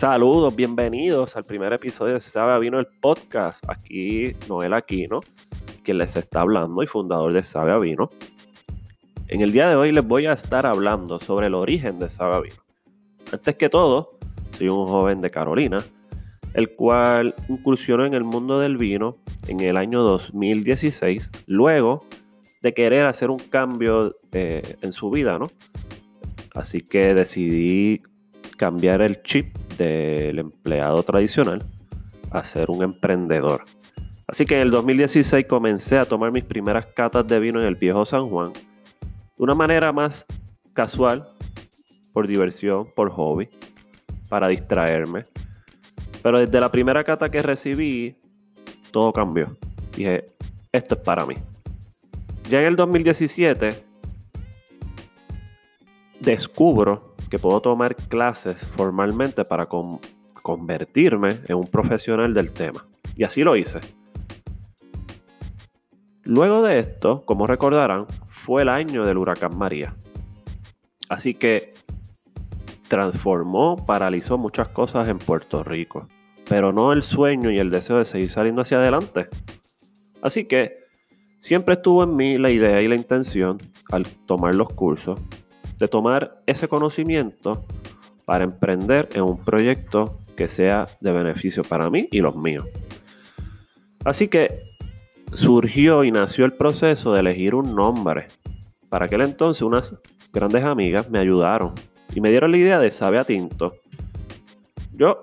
[0.00, 3.62] Saludos, bienvenidos al primer episodio de Sabe a Vino el podcast.
[3.68, 5.20] Aquí Noel Aquino,
[5.82, 8.08] quien les está hablando y fundador de Sabe Vino.
[9.28, 12.44] En el día de hoy les voy a estar hablando sobre el origen de Sabe
[12.44, 12.62] Vino.
[13.30, 14.16] Antes que todo,
[14.56, 15.84] soy un joven de Carolina,
[16.54, 22.06] el cual incursionó en el mundo del vino en el año 2016, luego
[22.62, 25.50] de querer hacer un cambio eh, en su vida, ¿no?
[26.54, 28.00] Así que decidí
[28.56, 31.62] cambiar el chip del empleado tradicional
[32.30, 33.64] a ser un emprendedor.
[34.26, 37.74] Así que en el 2016 comencé a tomar mis primeras catas de vino en el
[37.74, 40.26] viejo San Juan de una manera más
[40.74, 41.28] casual,
[42.12, 43.48] por diversión, por hobby,
[44.28, 45.24] para distraerme.
[46.22, 48.16] Pero desde la primera cata que recibí,
[48.90, 49.56] todo cambió.
[49.96, 50.30] Dije,
[50.72, 51.36] esto es para mí.
[52.50, 53.82] Ya en el 2017
[56.20, 59.68] descubro que puedo tomar clases formalmente para
[60.42, 62.86] convertirme en un profesional del tema.
[63.16, 63.80] Y así lo hice.
[66.24, 69.94] Luego de esto, como recordarán, fue el año del huracán María.
[71.08, 71.72] Así que
[72.88, 76.08] transformó, paralizó muchas cosas en Puerto Rico,
[76.48, 79.28] pero no el sueño y el deseo de seguir saliendo hacia adelante.
[80.22, 80.72] Así que
[81.38, 83.58] siempre estuvo en mí la idea y la intención,
[83.90, 85.18] al tomar los cursos,
[85.80, 87.64] de tomar ese conocimiento
[88.24, 92.66] para emprender en un proyecto que sea de beneficio para mí y los míos.
[94.04, 94.62] Así que
[95.32, 98.28] surgió y nació el proceso de elegir un nombre.
[98.88, 100.00] Para aquel entonces unas
[100.32, 101.72] grandes amigas me ayudaron
[102.14, 103.74] y me dieron la idea de Sabe a Tinto.
[104.92, 105.22] Yo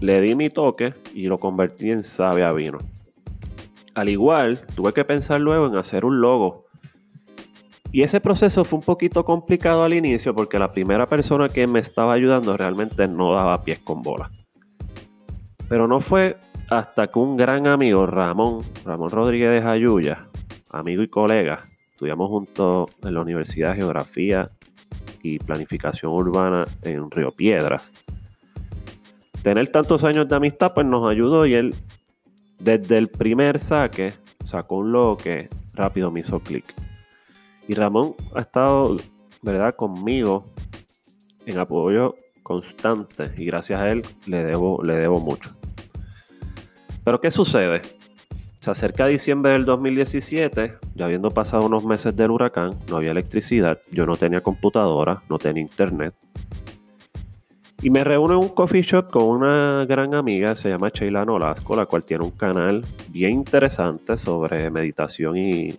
[0.00, 2.78] le di mi toque y lo convertí en Sabe a Vino.
[3.94, 6.63] Al igual, tuve que pensar luego en hacer un logo
[7.94, 11.78] y ese proceso fue un poquito complicado al inicio porque la primera persona que me
[11.78, 14.28] estaba ayudando realmente no daba pies con bola.
[15.68, 16.36] Pero no fue
[16.70, 20.16] hasta que un gran amigo, Ramón, Ramón Rodríguez de
[20.72, 21.60] amigo y colega,
[21.92, 24.50] estudiamos juntos en la Universidad de Geografía
[25.22, 27.92] y Planificación Urbana en Río Piedras.
[29.44, 31.76] Tener tantos años de amistad pues nos ayudó y él
[32.58, 36.74] desde el primer saque sacó un logo que rápido me hizo clic.
[37.68, 38.96] Y Ramón ha estado,
[39.42, 40.46] ¿verdad?, conmigo
[41.46, 45.56] en apoyo constante y gracias a él le debo, le debo mucho.
[47.04, 47.82] Pero ¿qué sucede?
[48.60, 53.78] Se acerca diciembre del 2017, ya habiendo pasado unos meses del huracán, no había electricidad,
[53.90, 56.14] yo no tenía computadora, no tenía internet.
[57.82, 61.76] Y me reúno en un coffee shop con una gran amiga, se llama Sheila Nolasco,
[61.76, 65.74] la cual tiene un canal bien interesante sobre meditación y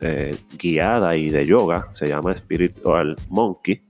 [0.00, 3.82] eh, guiada y de yoga, se llama Spiritual Monkey.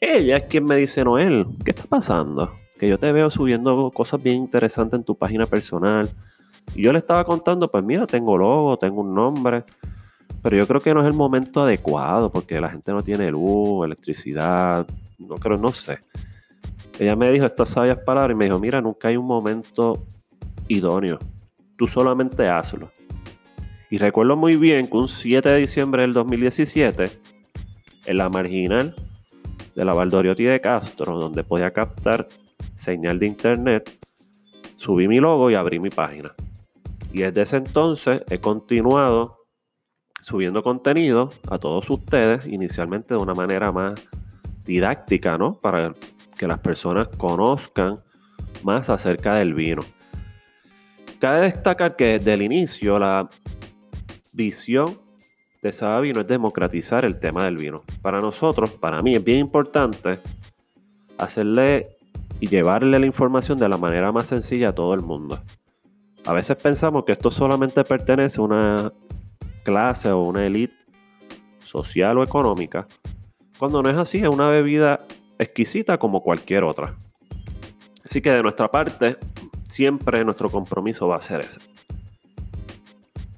[0.00, 2.50] Ella es quien me dice, Noel, ¿qué está pasando?
[2.78, 6.08] Que yo te veo subiendo cosas bien interesantes en tu página personal.
[6.74, 9.64] Y yo le estaba contando, pues mira, tengo logo, tengo un nombre,
[10.42, 13.84] pero yo creo que no es el momento adecuado porque la gente no tiene luz,
[13.84, 14.86] electricidad,
[15.18, 15.98] no creo, no sé.
[16.98, 19.98] Ella me dijo estas sabias palabras y me dijo, mira, nunca hay un momento
[20.68, 21.18] idóneo.
[21.76, 22.90] Tú solamente hazlo.
[23.90, 27.06] Y recuerdo muy bien que un 7 de diciembre del 2017,
[28.06, 28.94] en la marginal
[29.74, 32.28] de la Valdoriotti de Castro, donde podía captar
[32.76, 33.98] señal de internet,
[34.76, 36.32] subí mi logo y abrí mi página.
[37.12, 39.40] Y desde ese entonces he continuado
[40.22, 44.06] subiendo contenido a todos ustedes, inicialmente de una manera más
[44.64, 45.58] didáctica, ¿no?
[45.58, 45.94] Para
[46.38, 48.00] que las personas conozcan
[48.62, 49.82] más acerca del vino.
[51.18, 53.28] Cabe destacar que desde el inicio la
[55.62, 57.82] de Saba Vino es democratizar el tema del vino.
[58.00, 60.20] Para nosotros, para mí, es bien importante
[61.18, 61.88] hacerle
[62.40, 65.38] y llevarle la información de la manera más sencilla a todo el mundo.
[66.24, 68.92] A veces pensamos que esto solamente pertenece a una
[69.62, 70.74] clase o una élite
[71.62, 72.86] social o económica,
[73.58, 75.00] cuando no es así, es una bebida
[75.38, 76.96] exquisita como cualquier otra.
[78.02, 79.18] Así que de nuestra parte,
[79.68, 81.60] siempre nuestro compromiso va a ser ese.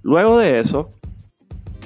[0.02, 0.90] Luego de eso,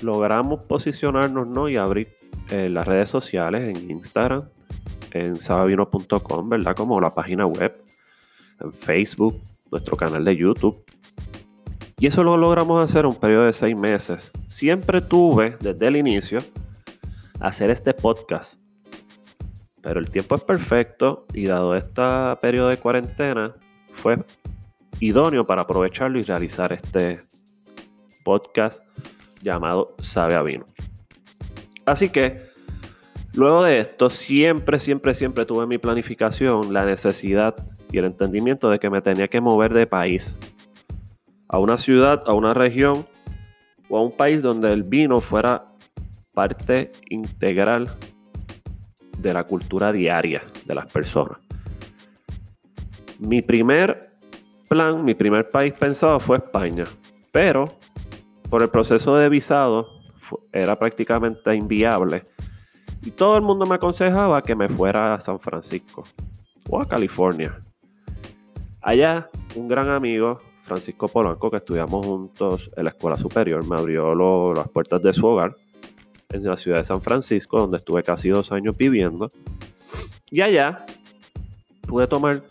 [0.02, 1.68] logramos posicionarnos ¿no?
[1.68, 2.08] y abrir
[2.50, 4.44] eh, las redes sociales en Instagram,
[5.12, 6.76] en sabavino.com, ¿verdad?
[6.76, 7.76] Como la página web,
[8.60, 9.40] en Facebook,
[9.70, 10.84] nuestro canal de YouTube.
[11.98, 14.30] Y eso lo logramos hacer en un periodo de seis meses.
[14.48, 16.38] Siempre tuve, desde el inicio,
[17.40, 18.60] hacer este podcast.
[19.82, 22.02] Pero el tiempo es perfecto y dado este
[22.40, 23.54] periodo de cuarentena,
[23.94, 24.18] fue
[25.00, 27.18] idóneo para aprovecharlo y realizar este
[28.26, 28.82] podcast
[29.40, 30.66] llamado Sabe a Vino.
[31.86, 32.46] Así que
[33.36, 37.54] Luego de esto, siempre, siempre, siempre tuve en mi planificación la necesidad
[37.92, 40.38] y el entendimiento de que me tenía que mover de país
[41.46, 43.06] a una ciudad, a una región
[43.90, 45.66] o a un país donde el vino fuera
[46.32, 47.90] parte integral
[49.18, 51.38] de la cultura diaria de las personas.
[53.18, 54.12] Mi primer
[54.66, 56.84] plan, mi primer país pensado fue España,
[57.32, 57.66] pero
[58.48, 59.88] por el proceso de visado
[60.52, 62.24] era prácticamente inviable
[63.02, 66.04] y todo el mundo me aconsejaba que me fuera a San Francisco
[66.68, 67.60] o a California.
[68.80, 74.54] Allá, un gran amigo, Francisco Polanco, que estudiamos juntos en la escuela superior, me abrió
[74.54, 75.54] las puertas de su hogar
[76.30, 79.28] en la ciudad de San Francisco, donde estuve casi dos años viviendo.
[80.30, 80.84] Y allá
[81.86, 82.42] pude tomar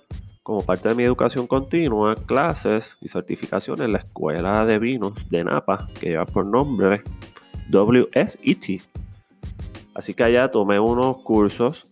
[0.45, 5.44] como parte de mi educación continua clases y certificaciones en la escuela de vinos de
[5.44, 7.01] Napa, que lleva por nombre
[7.71, 8.83] WSET.
[9.95, 11.92] Así que allá tomé unos cursos.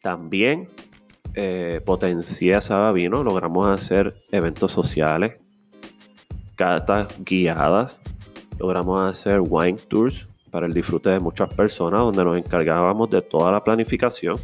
[0.00, 0.70] También
[1.34, 3.22] eh, potencié Saba Vino.
[3.22, 5.36] Logramos hacer eventos sociales,
[6.56, 8.00] cartas guiadas.
[8.58, 13.52] Logramos hacer wine tours para el disfrute de muchas personas, donde nos encargábamos de toda
[13.52, 14.38] la planificación,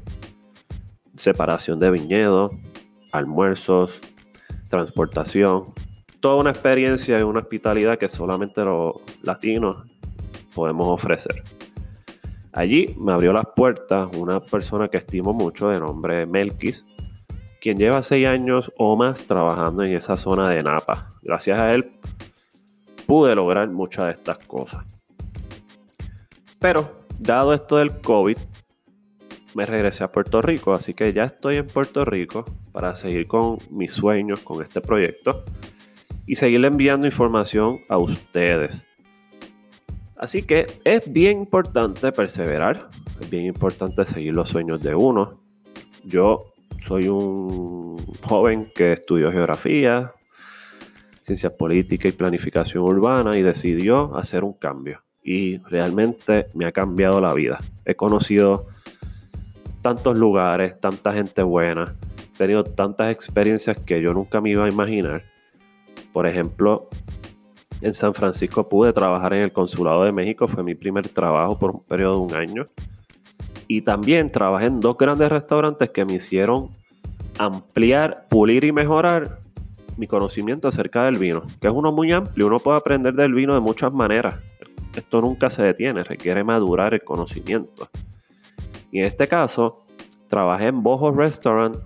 [1.17, 2.53] separación de viñedos,
[3.15, 4.01] almuerzos,
[4.69, 5.73] transportación,
[6.21, 9.87] toda una experiencia y una hospitalidad que solamente los latinos
[10.55, 11.43] podemos ofrecer.
[12.53, 16.87] Allí me abrió las puertas una persona que estimo mucho de nombre Melkis,
[17.61, 21.15] quien lleva seis años o más trabajando en esa zona de Napa.
[21.23, 21.93] Gracias a él
[23.07, 24.85] pude lograr muchas de estas cosas.
[26.59, 28.39] Pero, dado esto del COVID,
[29.55, 32.45] me regresé a Puerto Rico, así que ya estoy en Puerto Rico
[32.75, 35.45] para seguir con mis sueños con este proyecto
[36.27, 38.85] y seguirle enviando información a ustedes.
[40.17, 42.89] Así que es bien importante perseverar,
[43.21, 45.41] es bien importante seguir los sueños de uno.
[46.03, 46.47] Yo
[46.81, 50.11] soy un joven que estudió geografía,
[51.23, 55.01] ciencias políticas y planificación urbana y decidió hacer un cambio.
[55.23, 57.61] Y realmente me ha cambiado la vida.
[57.85, 58.67] He conocido
[59.81, 61.95] tantos lugares, tanta gente buena,
[62.37, 65.25] tenido tantas experiencias que yo nunca me iba a imaginar.
[66.13, 66.89] Por ejemplo,
[67.81, 71.71] en San Francisco pude trabajar en el Consulado de México, fue mi primer trabajo por
[71.73, 72.69] un periodo de un año.
[73.67, 76.69] Y también trabajé en dos grandes restaurantes que me hicieron
[77.39, 79.39] ampliar, pulir y mejorar
[79.97, 83.55] mi conocimiento acerca del vino, que es uno muy amplio, uno puede aprender del vino
[83.55, 84.35] de muchas maneras.
[84.95, 87.89] Esto nunca se detiene, requiere madurar el conocimiento.
[88.93, 89.85] Y en este caso,
[90.29, 91.77] trabajé en Boho Restaurant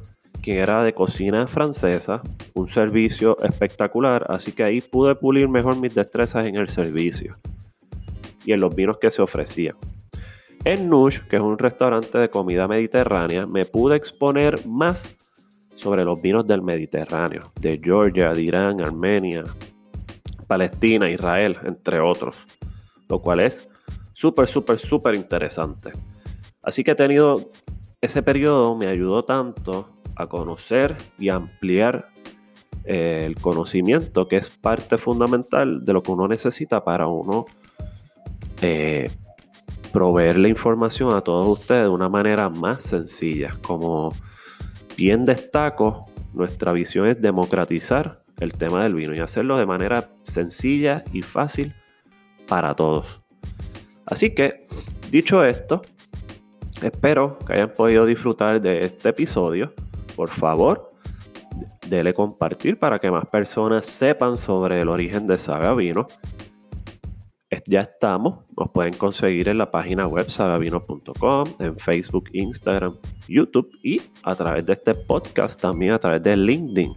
[0.49, 2.23] que era de cocina francesa,
[2.55, 7.37] un servicio espectacular, así que ahí pude pulir mejor mis destrezas en el servicio
[8.47, 9.77] y en los vinos que se ofrecían.
[10.65, 15.15] En Nush, que es un restaurante de comida mediterránea, me pude exponer más
[15.75, 19.45] sobre los vinos del Mediterráneo, de Georgia, de Irán, Armenia,
[20.47, 22.47] Palestina, Israel, entre otros,
[23.11, 23.69] lo cual es
[24.15, 25.93] súper, súper, súper interesante.
[26.63, 27.51] Así que he tenido,
[28.01, 32.11] ese periodo me ayudó tanto a conocer y ampliar
[32.85, 37.47] eh, el conocimiento, que es parte fundamental de lo que uno necesita para uno
[38.61, 39.11] eh,
[39.93, 43.55] proveer la información a todos ustedes de una manera más sencilla.
[43.63, 44.13] Como
[44.97, 51.05] bien destaco, nuestra visión es democratizar el tema del vino y hacerlo de manera sencilla
[51.13, 51.75] y fácil
[52.47, 53.21] para todos.
[54.07, 54.65] Así que,
[55.11, 55.83] dicho esto,
[56.83, 59.73] espero que hayan podido disfrutar de este episodio
[60.19, 60.91] por favor,
[61.87, 66.09] dele compartir para que más personas sepan sobre el origen de Saga Vino.
[67.67, 72.97] Ya estamos, nos pueden conseguir en la página web sagavino.com, en Facebook, Instagram,
[73.29, 76.95] YouTube y a través de este podcast también a través de LinkedIn.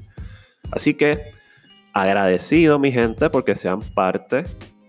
[0.71, 1.29] Así que
[1.93, 4.45] agradecido mi gente porque sean parte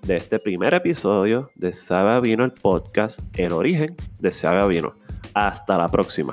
[0.06, 4.94] de este primer episodio de Saga Vino, el podcast, el origen de Saga Vino.
[5.34, 6.32] Hasta la próxima.